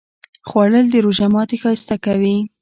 خوړل 0.49 0.85
د 0.91 0.95
روژه 1.05 1.27
ماتی 1.33 1.57
ښایسته 1.61 1.95
کوي 2.05 2.37